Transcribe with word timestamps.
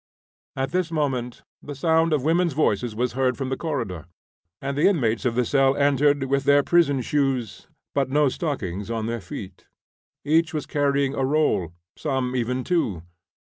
At 0.55 0.71
this 0.71 0.89
moment 0.89 1.43
the 1.61 1.75
sound 1.75 2.11
of 2.11 2.23
women's 2.23 2.53
voices 2.53 2.95
was 2.95 3.13
heard 3.13 3.37
from 3.37 3.49
the 3.49 3.55
corridor, 3.55 4.05
and 4.59 4.75
the 4.75 4.87
inmates 4.87 5.25
of 5.25 5.35
the 5.35 5.45
cell 5.45 5.75
entered, 5.77 6.23
with 6.23 6.43
their 6.45 6.63
prison 6.63 7.01
shoes, 7.01 7.67
but 7.93 8.09
no 8.09 8.27
stockings 8.27 8.89
on 8.89 9.05
their 9.05 9.21
feet. 9.21 9.67
Each 10.25 10.55
was 10.55 10.65
carrying 10.65 11.13
a 11.13 11.23
roll, 11.23 11.73
some 11.95 12.35
even 12.35 12.63
two. 12.63 13.03